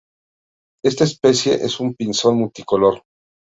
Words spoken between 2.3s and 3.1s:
multicolor.